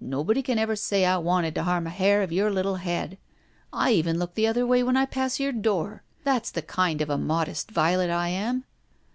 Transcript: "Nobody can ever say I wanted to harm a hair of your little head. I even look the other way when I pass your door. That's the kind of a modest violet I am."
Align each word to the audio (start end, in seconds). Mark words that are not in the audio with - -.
"Nobody 0.00 0.40
can 0.40 0.58
ever 0.58 0.74
say 0.74 1.04
I 1.04 1.18
wanted 1.18 1.54
to 1.56 1.64
harm 1.64 1.86
a 1.86 1.90
hair 1.90 2.22
of 2.22 2.32
your 2.32 2.50
little 2.50 2.76
head. 2.76 3.18
I 3.70 3.90
even 3.92 4.18
look 4.18 4.32
the 4.34 4.46
other 4.46 4.66
way 4.66 4.82
when 4.82 4.96
I 4.96 5.04
pass 5.04 5.38
your 5.38 5.52
door. 5.52 6.02
That's 6.24 6.50
the 6.50 6.62
kind 6.62 7.02
of 7.02 7.10
a 7.10 7.18
modest 7.18 7.70
violet 7.70 8.08
I 8.08 8.28
am." 8.30 8.64